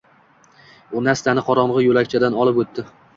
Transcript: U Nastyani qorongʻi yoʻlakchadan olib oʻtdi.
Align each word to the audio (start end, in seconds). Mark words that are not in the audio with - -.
U 0.99 1.03
Nastyani 1.07 1.43
qorongʻi 1.49 1.83
yoʻlakchadan 1.89 2.39
olib 2.45 2.59
oʻtdi. 2.65 2.87